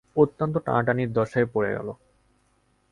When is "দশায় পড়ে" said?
1.13-1.69